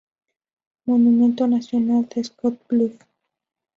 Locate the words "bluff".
2.67-2.99